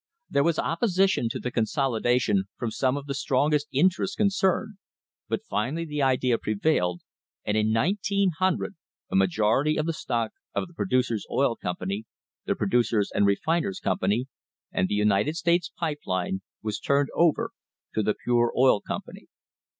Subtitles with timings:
[0.31, 4.77] There was opposition to the consolidation from some of the strongest interests con cerned,
[5.29, 7.01] but finally the idea prevailed,
[7.45, 8.73] and in 1900
[9.11, 12.05] a majority of the stock of the Producers' Oil Company,
[12.45, 14.25] the Producers' and Refiners' Company,
[14.71, 17.51] and the United States Pipe Line was turned over
[17.93, 19.27] to the Pure Oil Company.